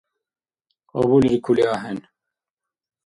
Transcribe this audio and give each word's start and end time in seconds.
Кьабулиркули 0.89 1.63
ахӀен. 1.73 1.99